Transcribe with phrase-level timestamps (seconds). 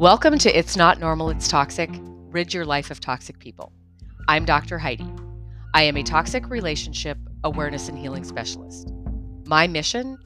[0.00, 1.90] Welcome to It's Not Normal, It's Toxic
[2.30, 3.70] Rid Your Life of Toxic People.
[4.28, 4.78] I'm Dr.
[4.78, 5.06] Heidi.
[5.74, 8.94] I am a toxic relationship awareness and healing specialist.
[9.46, 10.16] My mission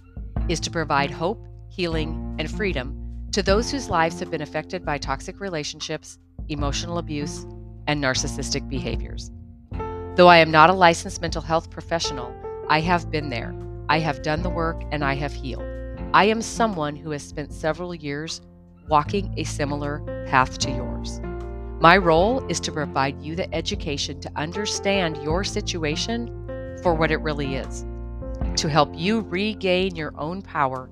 [0.48, 4.96] is to provide hope, healing, and freedom to those whose lives have been affected by
[4.96, 6.18] toxic relationships,
[6.48, 7.44] emotional abuse,
[7.88, 9.32] and narcissistic behaviors.
[10.14, 12.32] Though I am not a licensed mental health professional,
[12.70, 13.52] I have been there.
[13.88, 15.66] I have done the work and I have healed.
[16.14, 18.40] I am someone who has spent several years
[18.88, 21.20] walking a similar path to yours.
[21.80, 26.28] My role is to provide you the education to understand your situation
[26.82, 27.84] for what it really is,
[28.56, 30.88] to help you regain your own power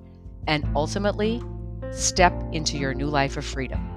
[0.47, 1.41] and ultimately
[1.91, 3.89] step into your new life of freedom.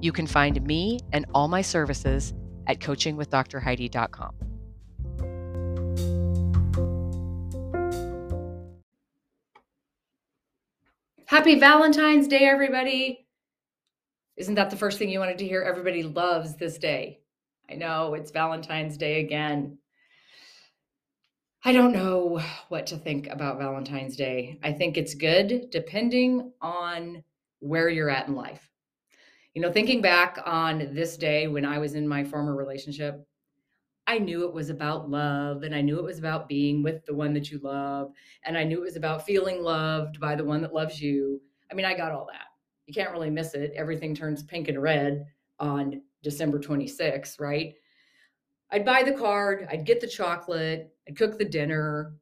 [0.00, 2.34] You can find me and all my services
[2.66, 4.34] at coachingwithdrheidi.com.
[11.26, 13.26] Happy Valentine's Day, everybody.
[14.36, 15.62] Isn't that the first thing you wanted to hear?
[15.62, 17.20] Everybody loves this day.
[17.70, 19.78] I know it's Valentine's Day again.
[21.64, 24.58] I don't know what to think about Valentine's Day.
[24.62, 27.24] I think it's good depending on
[27.60, 28.68] where you're at in life.
[29.54, 33.26] You know, thinking back on this day when I was in my former relationship,
[34.06, 37.14] I knew it was about love and I knew it was about being with the
[37.14, 38.12] one that you love
[38.44, 41.40] and I knew it was about feeling loved by the one that loves you.
[41.70, 42.48] I mean, I got all that.
[42.86, 43.72] You can't really miss it.
[43.74, 45.24] Everything turns pink and red
[45.58, 47.74] on December 26th, right?
[48.70, 52.14] I'd buy the card, I'd get the chocolate, I'd cook the dinner.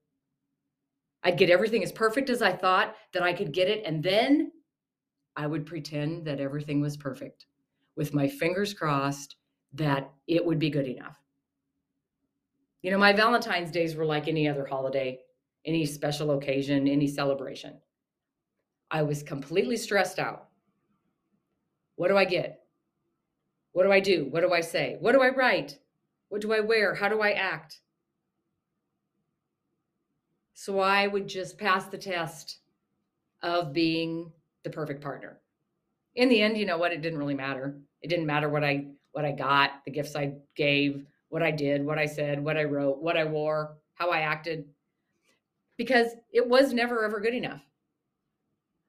[1.24, 4.52] I'd get everything as perfect as I thought that I could get it and then
[5.36, 7.46] I would pretend that everything was perfect
[7.96, 9.36] with my fingers crossed
[9.72, 11.21] that it would be good enough.
[12.82, 15.20] You know, my Valentine's days were like any other holiday,
[15.64, 17.74] any special occasion, any celebration.
[18.90, 20.48] I was completely stressed out.
[21.94, 22.60] What do I get?
[23.72, 24.26] What do I do?
[24.30, 24.96] What do I say?
[25.00, 25.78] What do I write?
[26.28, 26.94] What do I wear?
[26.94, 27.80] How do I act?
[30.54, 32.58] So I would just pass the test
[33.42, 34.32] of being
[34.64, 35.40] the perfect partner.
[36.14, 36.92] In the end, you know what?
[36.92, 37.78] It didn't really matter.
[38.02, 41.82] It didn't matter what I what I got, the gifts I gave, what I did,
[41.82, 44.66] what I said, what I wrote, what I wore, how I acted,
[45.78, 47.62] because it was never ever good enough.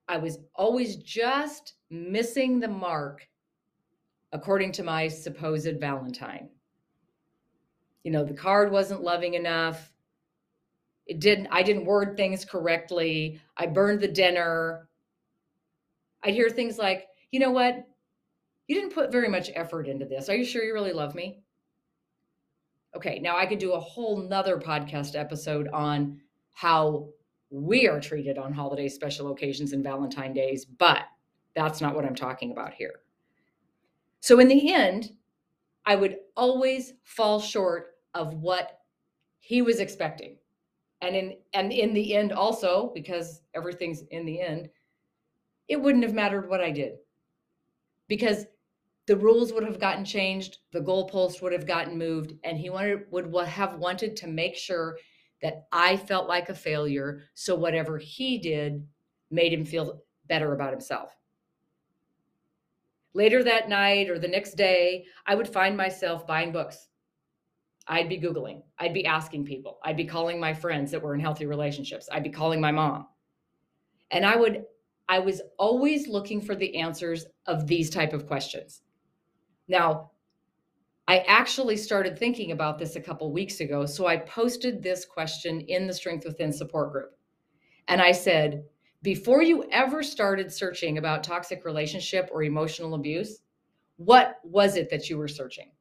[0.10, 3.26] I was always just missing the mark
[4.34, 6.50] according to my supposed Valentine.
[8.04, 9.94] You know, the card wasn't loving enough.
[11.08, 13.40] It didn't, I didn't word things correctly.
[13.56, 14.90] I burned the dinner.
[16.22, 17.88] I'd hear things like, you know what?
[18.68, 20.28] You didn't put very much effort into this.
[20.28, 21.43] Are you sure you really love me?
[22.96, 26.20] Okay, now I could do a whole nother podcast episode on
[26.52, 27.10] how
[27.50, 31.04] we are treated on holidays, special occasions, and Valentine days, but
[31.56, 33.02] that's not what I'm talking about here.
[34.20, 35.12] So, in the end,
[35.86, 38.80] I would always fall short of what
[39.40, 40.38] he was expecting.
[41.02, 44.70] And in and in the end also because everything's in the end,
[45.68, 46.94] it wouldn't have mattered what I did.
[48.08, 48.46] Because
[49.06, 53.02] the rules would have gotten changed, the goalpost would have gotten moved, and he wanted
[53.12, 54.98] would have wanted to make sure
[55.42, 57.24] that I felt like a failure.
[57.34, 58.88] So whatever he did
[59.30, 61.14] made him feel better about himself.
[63.14, 66.88] Later that night or the next day, I would find myself buying books.
[67.88, 68.64] I'd be Googling.
[68.80, 69.80] I'd be asking people.
[69.84, 72.08] I'd be calling my friends that were in healthy relationships.
[72.12, 73.08] I'd be calling my mom.
[74.12, 74.64] And I would,
[75.10, 78.83] I was always looking for the answers of these type of questions.
[79.68, 80.12] Now,
[81.08, 83.86] I actually started thinking about this a couple weeks ago.
[83.86, 87.18] So I posted this question in the Strength Within support group.
[87.88, 88.64] And I said,
[89.02, 93.42] before you ever started searching about toxic relationship or emotional abuse,
[93.98, 95.72] what was it that you were searching?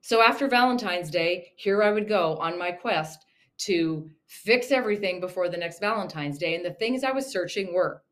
[0.00, 3.24] So after Valentine's Day, here I would go on my quest
[3.58, 6.56] to fix everything before the next Valentine's Day.
[6.56, 8.02] And the things I was searching were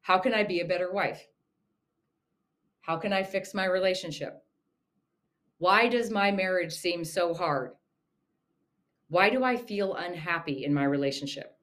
[0.00, 1.26] how can I be a better wife?
[2.86, 4.44] How can I fix my relationship?
[5.58, 7.72] Why does my marriage seem so hard?
[9.08, 11.58] Why do I feel unhappy in my relationship?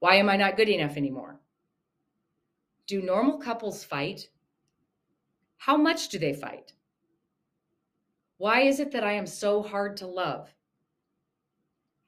[0.00, 1.40] Why am I not good enough anymore?
[2.86, 4.28] Do normal couples fight?
[5.56, 6.74] How much do they fight?
[8.36, 10.54] Why is it that I am so hard to love?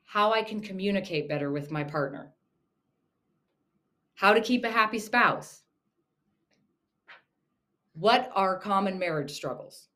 [0.04, 2.34] How I can communicate better with my partner?
[4.14, 5.62] How to keep a happy spouse?
[7.98, 9.88] What are common marriage struggles?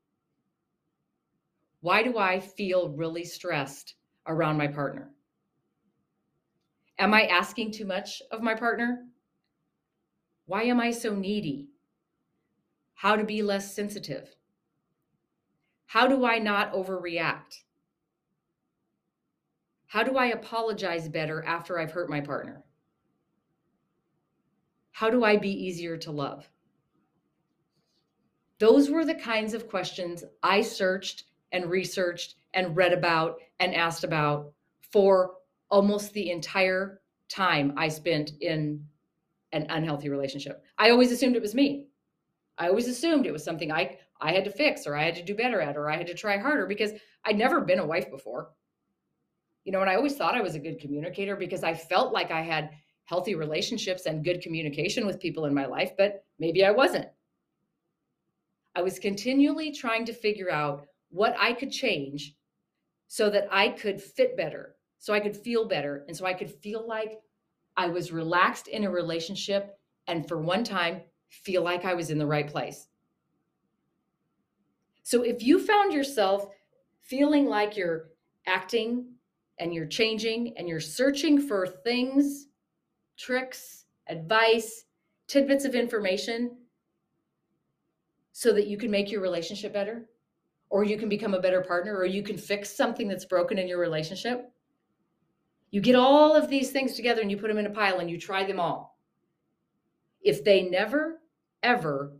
[1.82, 3.94] Why do I feel really stressed
[4.26, 5.10] around my partner?
[6.98, 9.06] Am I asking too much of my partner?
[10.46, 11.68] Why am I so needy?
[12.94, 14.34] How to be less sensitive?
[15.84, 17.64] How do I not overreact?
[19.88, 22.64] How do I apologize better after I've hurt my partner?
[24.92, 26.48] How do I be easier to love?
[28.60, 34.04] Those were the kinds of questions I searched and researched and read about and asked
[34.04, 35.32] about for
[35.70, 38.86] almost the entire time I spent in
[39.52, 40.62] an unhealthy relationship.
[40.78, 41.86] I always assumed it was me.
[42.58, 45.24] I always assumed it was something I I had to fix or I had to
[45.24, 46.92] do better at or I had to try harder because
[47.24, 48.50] I'd never been a wife before
[49.64, 52.30] you know, and I always thought I was a good communicator because I felt like
[52.30, 52.70] I had
[53.04, 57.06] healthy relationships and good communication with people in my life, but maybe I wasn't.
[58.74, 62.36] I was continually trying to figure out what I could change
[63.08, 66.50] so that I could fit better, so I could feel better, and so I could
[66.50, 67.18] feel like
[67.76, 72.18] I was relaxed in a relationship and for one time feel like I was in
[72.18, 72.88] the right place.
[75.02, 76.46] So if you found yourself
[77.02, 78.10] feeling like you're
[78.46, 79.06] acting
[79.58, 82.46] and you're changing and you're searching for things,
[83.18, 84.84] tricks, advice,
[85.26, 86.56] tidbits of information
[88.40, 90.08] so that you can make your relationship better
[90.70, 93.68] or you can become a better partner or you can fix something that's broken in
[93.68, 94.50] your relationship.
[95.70, 98.08] You get all of these things together and you put them in a pile and
[98.08, 98.98] you try them all.
[100.22, 101.20] If they never,
[101.62, 102.14] ever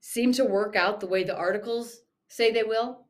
[0.00, 3.06] seem to work out the way the articles say they will,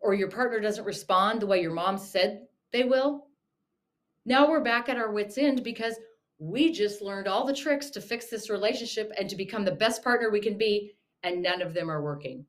[0.00, 2.42] or your partner doesn't respond the way your mom said
[2.74, 3.28] they will,
[4.26, 5.98] now we're back at our wits' end because
[6.38, 10.04] we just learned all the tricks to fix this relationship and to become the best
[10.04, 10.92] partner we can be,
[11.22, 12.44] and none of them are working.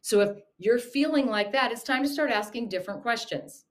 [0.00, 3.64] So if you're feeling like that, it's time to start asking different questions.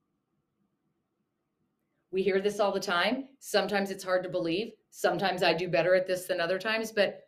[2.10, 3.28] We hear this all the time.
[3.38, 4.72] Sometimes it's hard to believe.
[4.90, 7.22] Sometimes I do better at this than other times, but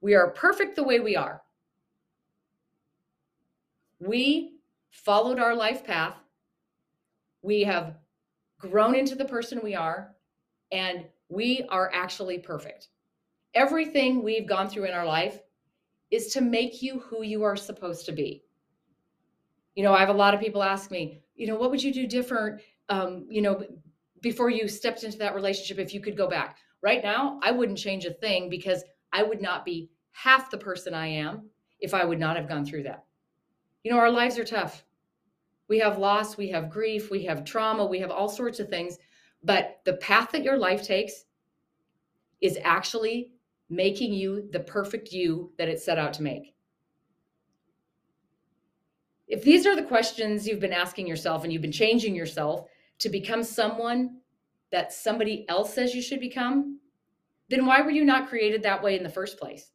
[0.00, 1.42] we are perfect the way we are.
[3.98, 4.56] We
[4.90, 6.16] followed our life path.
[7.42, 7.96] We have
[8.58, 10.14] grown into the person we are,
[10.72, 12.88] and we are actually perfect.
[13.54, 15.40] Everything we've gone through in our life
[16.10, 18.42] is to make you who you are supposed to be.
[19.74, 21.92] You know, I have a lot of people ask me, you know, what would you
[21.92, 23.64] do different, um, you know,
[24.20, 26.58] before you stepped into that relationship if you could go back?
[26.82, 30.94] Right now, I wouldn't change a thing because I would not be half the person
[30.94, 31.48] I am
[31.78, 33.04] if I would not have gone through that.
[33.84, 34.84] You know, our lives are tough.
[35.68, 38.98] We have loss, we have grief, we have trauma, we have all sorts of things.
[39.42, 41.24] But the path that your life takes
[42.40, 43.32] is actually
[43.70, 46.54] making you the perfect you that it set out to make.
[49.28, 52.66] If these are the questions you've been asking yourself and you've been changing yourself
[52.98, 54.18] to become someone
[54.72, 56.80] that somebody else says you should become,
[57.48, 59.70] then why were you not created that way in the first place?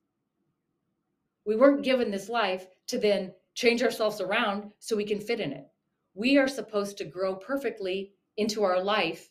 [1.45, 5.53] We weren't given this life to then change ourselves around so we can fit in
[5.53, 5.65] it.
[6.13, 9.29] We are supposed to grow perfectly into our life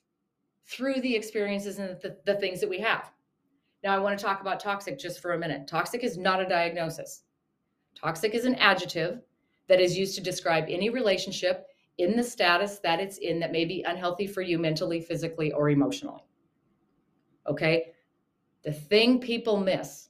[0.67, 3.11] through the experiences and the, the things that we have.
[3.85, 5.69] Now, I want to talk about toxic just for a minute.
[5.69, 7.25] Toxic is not a diagnosis.
[7.95, 9.21] Toxic is an adjective
[9.69, 11.67] that is used to describe any relationship
[11.99, 15.69] in the status that it's in that may be unhealthy for you mentally, physically, or
[15.69, 16.23] emotionally.
[17.47, 17.93] Okay?
[18.65, 20.09] The thing people miss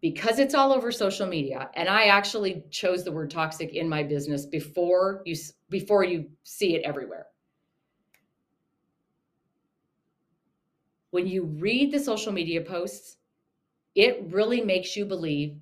[0.00, 4.02] because it's all over social media and i actually chose the word toxic in my
[4.02, 5.34] business before you
[5.70, 7.28] before you see it everywhere
[11.14, 13.16] when you read the social media posts
[13.94, 15.56] it really makes you believe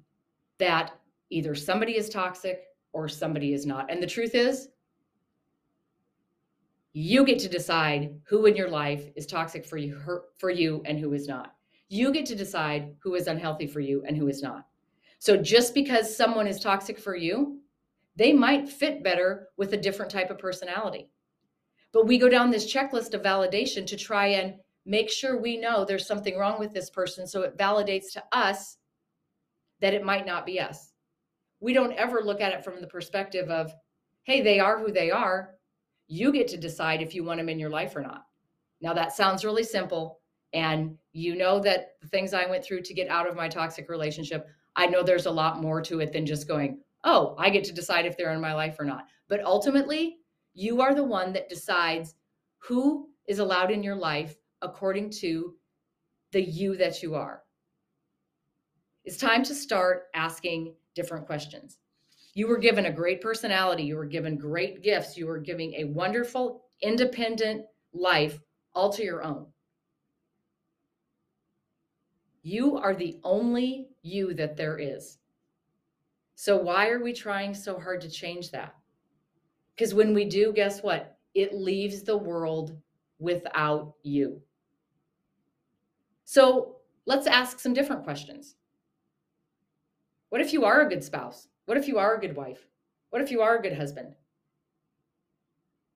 [0.58, 0.92] that
[1.30, 4.68] either somebody is toxic or somebody is not and the truth is
[6.94, 9.98] you get to decide who in your life is toxic for you
[10.38, 11.54] for you and who is not
[11.92, 14.66] you get to decide who is unhealthy for you and who is not.
[15.18, 17.60] So just because someone is toxic for you,
[18.16, 21.10] they might fit better with a different type of personality.
[21.92, 25.84] But we go down this checklist of validation to try and make sure we know
[25.84, 27.26] there's something wrong with this person.
[27.26, 28.76] So it validates to us
[29.80, 30.92] that it might not be us.
[31.60, 33.72] We don't ever look at it from the perspective of,
[34.24, 35.54] hey, they are who they are.
[36.08, 38.26] You get to decide if you want them in your life or not.
[38.80, 40.18] Now, that sounds really simple,
[40.52, 43.88] and you know that the things I went through to get out of my toxic
[43.88, 47.62] relationship, I know there's a lot more to it than just going, oh, I get
[47.64, 49.06] to decide if they're in my life or not.
[49.28, 50.16] But ultimately,
[50.54, 52.14] you are the one that decides
[52.58, 55.54] who is allowed in your life according to
[56.32, 57.42] the you that you are.
[59.04, 61.78] It's time to start asking different questions.
[62.34, 65.84] You were given a great personality, you were given great gifts, you were giving a
[65.84, 68.40] wonderful, independent life
[68.74, 69.46] all to your own.
[72.42, 75.18] You are the only you that there is.
[76.34, 78.74] So, why are we trying so hard to change that?
[79.74, 81.18] Because when we do, guess what?
[81.34, 82.76] It leaves the world
[83.18, 84.40] without you.
[86.32, 88.54] So, let's ask some different questions.
[90.30, 91.46] What if you are a good spouse?
[91.66, 92.66] What if you are a good wife?
[93.10, 94.14] What if you are a good husband?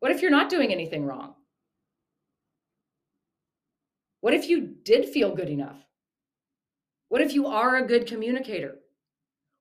[0.01, 1.37] What if you're not doing anything wrong?
[4.21, 5.81] What if you did feel good enough?
[7.09, 8.75] What if you are a good communicator?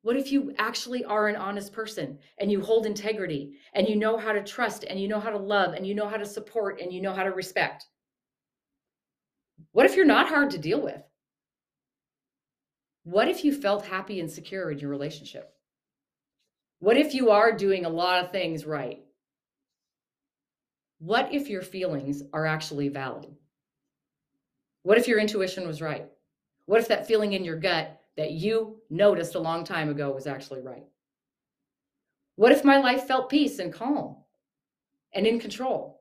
[0.01, 4.17] What if you actually are an honest person and you hold integrity and you know
[4.17, 6.81] how to trust and you know how to love and you know how to support
[6.81, 7.85] and you know how to respect?
[9.71, 11.01] What if you're not hard to deal with?
[13.03, 15.51] What if you felt happy and secure in your relationship?
[16.79, 19.03] What if you are doing a lot of things right?
[20.99, 23.27] What if your feelings are actually valid?
[24.83, 26.07] What if your intuition was right?
[26.65, 30.27] What if that feeling in your gut that you noticed a long time ago was
[30.27, 30.85] actually right?
[32.35, 34.17] What if my life felt peace and calm
[35.13, 35.94] and in control?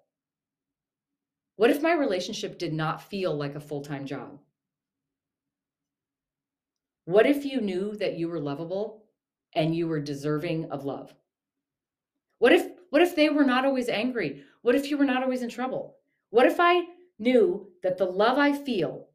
[1.57, 4.41] What if my relationship did not feel like a full time job?
[7.05, 9.05] What if you knew that you were lovable
[9.55, 11.15] and you were deserving of love?
[12.39, 14.43] What if what if they were not always angry?
[14.63, 15.97] What if you were not always in trouble?
[16.31, 16.83] What if I
[17.19, 19.09] knew that the love I feel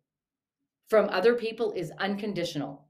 [0.87, 2.87] from other people is unconditional?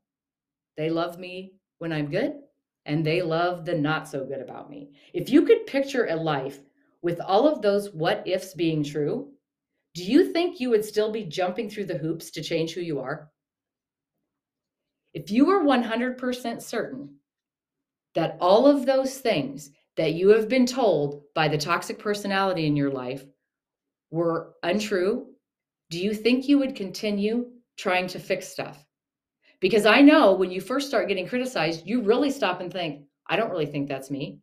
[0.77, 2.33] They love me when I'm good
[2.85, 4.91] and they love the not so good about me.
[5.13, 6.59] If you could picture a life
[7.01, 9.31] with all of those what ifs being true,
[9.99, 13.01] do you think you would still be jumping through the hoops to change who you
[13.01, 13.29] are?
[15.13, 17.15] If you were 100% certain
[18.15, 22.77] that all of those things that you have been told by the toxic personality in
[22.77, 23.25] your life
[24.09, 25.33] were untrue,
[25.89, 28.85] do you think you would continue trying to fix stuff?
[29.59, 33.35] Because I know when you first start getting criticized, you really stop and think, I
[33.35, 34.39] don't really think that's me.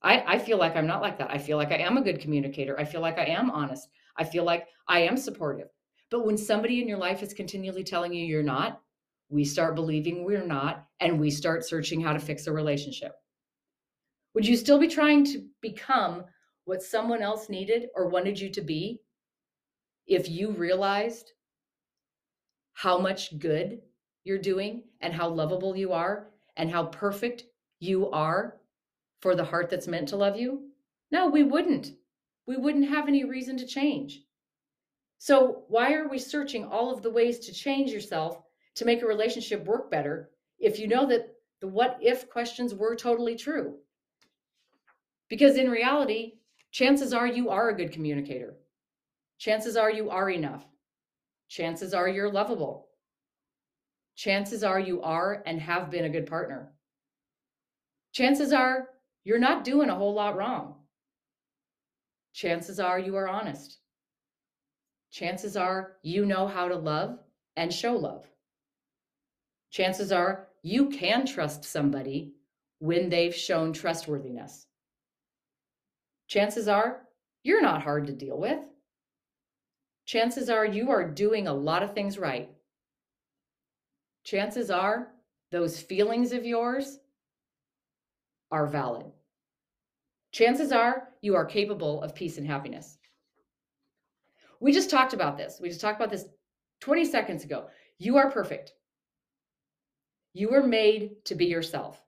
[0.00, 1.30] I, I feel like I'm not like that.
[1.30, 2.80] I feel like I am a good communicator.
[2.80, 3.90] I feel like I am honest.
[4.18, 5.68] I feel like I am supportive.
[6.10, 8.80] But when somebody in your life is continually telling you you're not,
[9.28, 13.12] we start believing we're not, and we start searching how to fix a relationship.
[14.34, 16.24] Would you still be trying to become
[16.64, 19.00] what someone else needed or wanted you to be
[20.06, 21.32] if you realized
[22.74, 23.80] how much good
[24.24, 27.44] you're doing and how lovable you are and how perfect
[27.80, 28.58] you are
[29.22, 30.68] for the heart that's meant to love you?
[31.10, 31.92] No, we wouldn't.
[32.46, 34.22] We wouldn't have any reason to change.
[35.18, 38.42] So, why are we searching all of the ways to change yourself
[38.76, 42.94] to make a relationship work better if you know that the what if questions were
[42.94, 43.76] totally true.
[45.28, 46.34] Because in reality,
[46.70, 48.54] chances are you are a good communicator.
[49.38, 50.64] Chances are you are enough.
[51.48, 52.88] Chances are you're lovable.
[54.14, 56.72] Chances are you are and have been a good partner.
[58.12, 58.88] Chances are
[59.24, 60.76] you're not doing a whole lot wrong.
[62.36, 63.78] Chances are you are honest.
[65.10, 67.18] Chances are you know how to love
[67.56, 68.30] and show love
[69.76, 72.32] chances are you can trust somebody
[72.78, 74.66] when they've shown trustworthiness.
[76.28, 77.02] Chances are
[77.42, 78.58] you're not hard to deal with.
[80.06, 82.48] Chances are you are doing a lot of things right.
[84.24, 85.12] Chances are
[85.52, 86.98] those feelings of yours
[88.50, 89.06] are valid.
[90.36, 92.98] Chances are you are capable of peace and happiness.
[94.60, 95.58] We just talked about this.
[95.62, 96.26] We just talked about this
[96.82, 97.68] 20 seconds ago.
[97.98, 98.74] You are perfect.
[100.34, 102.02] You were made to be yourself.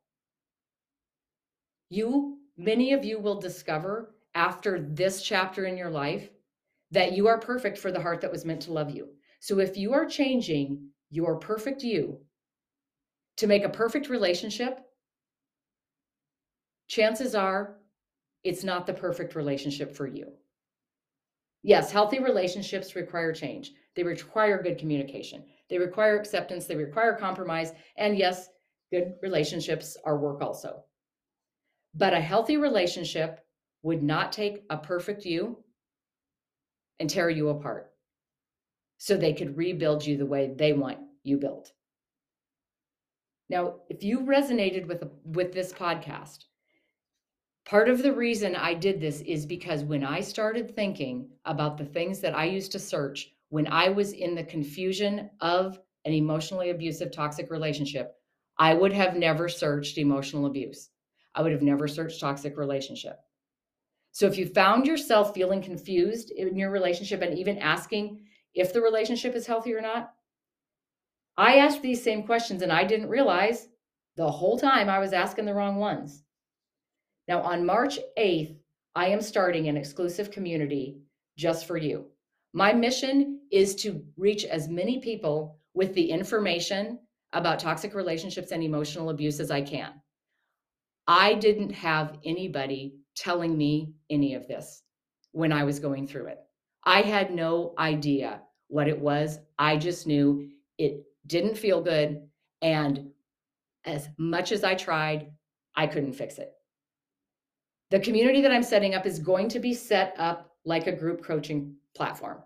[1.89, 6.29] You, many of you will discover after this chapter in your life
[6.91, 9.09] that you are perfect for the heart that was meant to love you.
[9.41, 12.21] So if you are changing your perfect you
[13.39, 14.81] to make a perfect relationship,
[16.89, 17.79] chances are
[18.45, 20.33] it's not the perfect relationship for you.
[21.63, 23.73] Yes, healthy relationships require change.
[23.97, 25.45] They require good communication.
[25.69, 28.49] They require acceptance, they require compromise, and yes,
[28.93, 30.85] good relationships are work also.
[31.95, 33.41] But a healthy relationship
[33.83, 35.63] would not take a perfect you
[37.01, 37.93] and tear you apart
[38.99, 41.73] so they could rebuild you the way they want you built.
[43.49, 46.45] Now, if you resonated with with this podcast,
[47.69, 51.85] part of the reason I did this is because when I started thinking about the
[51.85, 56.71] things that I used to search when I was in the confusion of an emotionally
[56.71, 58.15] abusive toxic relationship,
[58.59, 60.89] I would have never searched emotional abuse.
[61.35, 63.19] I would have never searched toxic relationship.
[64.13, 68.21] So if you found yourself feeling confused in your relationship and even asking
[68.55, 70.15] if the relationship is healthy or not,
[71.37, 73.69] I asked these same questions and I didn't realize
[74.17, 76.25] the whole time I was asking the wrong ones.
[77.29, 78.57] Now, on March 8th,
[78.95, 80.97] I am starting an exclusive community
[81.37, 82.07] just for you.
[82.55, 86.99] My mission is to reach as many people with the information
[87.35, 89.93] about toxic relationships and emotional abuse as I can.
[91.07, 94.83] I didn't have anybody telling me any of this
[95.33, 96.39] when I was going through it.
[96.85, 99.39] I had no idea what it was.
[99.59, 102.23] I just knew it didn't feel good.
[102.63, 103.11] And
[103.85, 105.31] as much as I tried,
[105.77, 106.53] I couldn't fix it.
[107.91, 111.25] The community that I'm setting up is going to be set up like a group
[111.25, 112.43] coaching platform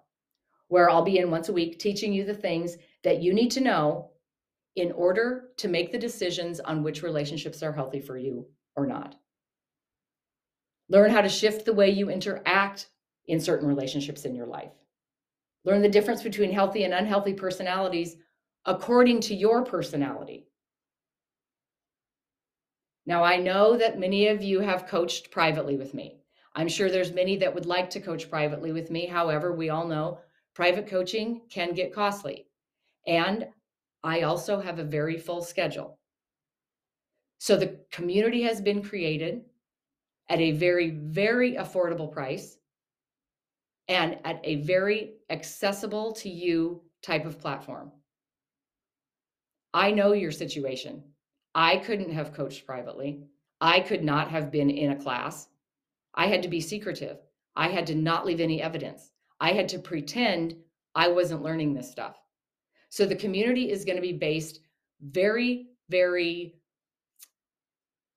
[0.68, 3.61] where I'll be in once a week teaching you the things that you need to
[3.61, 4.11] know
[4.76, 8.46] in order to make the decisions on which relationships are healthy for you
[8.76, 9.16] or not.
[10.88, 12.88] Learn how to shift the way you interact
[13.26, 14.72] in certain relationships in your life.
[15.64, 18.16] Learn the difference between healthy and unhealthy personalities
[18.64, 20.46] according to your personality.
[23.04, 26.18] Now, I know that many of you have coached privately with me.
[26.54, 29.06] I'm sure there's many that would like to coach privately with me.
[29.06, 30.21] However, we all know
[30.54, 32.47] private coaching can get costly.
[33.06, 33.49] And
[34.04, 35.99] I also have a very full schedule.
[37.38, 39.42] So the community has been created
[40.28, 42.56] at a very, very affordable price
[43.88, 47.90] and at a very accessible to you type of platform.
[49.75, 51.02] I know your situation.
[51.54, 53.25] I couldn't have coached privately.
[53.61, 55.49] I could not have been in a class.
[56.14, 57.18] I had to be secretive.
[57.54, 59.12] I had to not leave any evidence.
[59.40, 60.56] I had to pretend
[60.94, 62.18] I wasn't learning this stuff.
[62.88, 64.61] So the community is going to be based
[65.00, 66.54] very, very,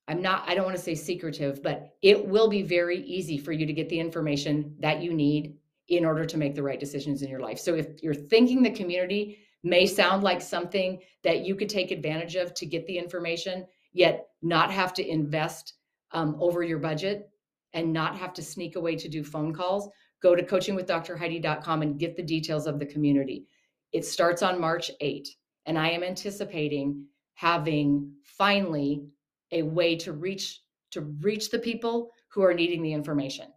[0.07, 3.51] I'm not, I don't want to say secretive, but it will be very easy for
[3.51, 7.21] you to get the information that you need in order to make the right decisions
[7.21, 7.59] in your life.
[7.59, 12.35] So if you're thinking the community may sound like something that you could take advantage
[12.35, 15.73] of to get the information, yet not have to invest
[16.11, 17.27] um, over your budget
[17.73, 19.89] and not have to sneak away to do phone calls,
[20.21, 23.47] go to coachingwithdrheidi.com and get the details of the community.
[23.91, 25.27] It starts on March 8,
[25.65, 29.03] and I am anticipating having finally
[29.51, 33.47] a way to reach to reach the people who are needing the information.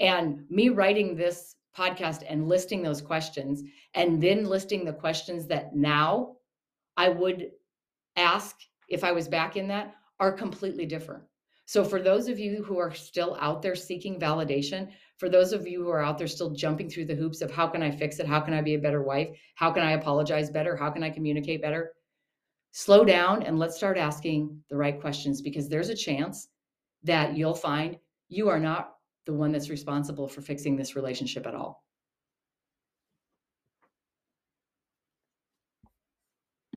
[0.00, 3.62] And me writing this podcast and listing those questions
[3.94, 6.36] and then listing the questions that now
[6.96, 7.50] I would
[8.16, 8.56] ask
[8.88, 11.22] if I was back in that are completely different.
[11.66, 15.68] So, for those of you who are still out there seeking validation, for those of
[15.68, 18.18] you who are out there still jumping through the hoops of how can I fix
[18.18, 18.26] it?
[18.26, 19.28] How can I be a better wife?
[19.54, 20.76] How can I apologize better?
[20.76, 21.92] How can I communicate better?
[22.72, 26.48] Slow down and let's start asking the right questions because there's a chance
[27.04, 27.96] that you'll find
[28.28, 28.94] you are not
[29.26, 31.84] the one that's responsible for fixing this relationship at all.